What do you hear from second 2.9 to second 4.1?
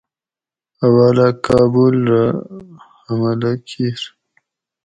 حملہ کیر